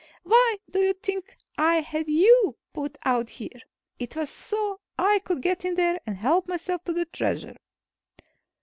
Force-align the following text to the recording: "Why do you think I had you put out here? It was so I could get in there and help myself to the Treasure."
"Why 0.23 0.55
do 0.67 0.79
you 0.79 0.93
think 0.93 1.37
I 1.59 1.81
had 1.81 2.07
you 2.09 2.57
put 2.73 2.97
out 3.05 3.29
here? 3.29 3.61
It 3.99 4.15
was 4.15 4.31
so 4.31 4.79
I 4.97 5.19
could 5.23 5.43
get 5.43 5.63
in 5.63 5.75
there 5.75 5.99
and 6.07 6.17
help 6.17 6.47
myself 6.47 6.83
to 6.85 6.93
the 6.93 7.05
Treasure." 7.05 7.57